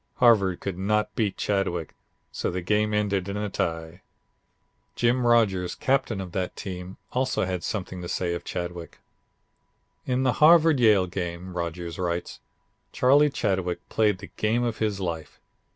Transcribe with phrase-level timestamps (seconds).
[0.15, 1.93] Harvard could not beat Chadwick,
[2.31, 4.01] so the game ended in a tie."
[4.95, 8.97] Jim Rodgers, captain of that team, also has something to say of Chadwick.
[10.07, 12.39] "In the Harvard Yale game," Rodgers writes,
[12.91, 15.39] "Charlie Chadwick played the game of his life.